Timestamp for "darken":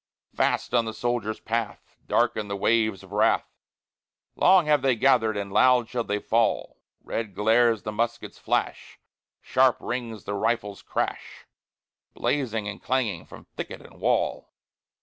2.07-2.47